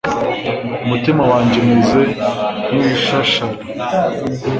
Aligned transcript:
Umutima 0.83 1.21
wanjye 1.31 1.55
umeze 1.63 2.01
nk’ibishashara 2.71 3.57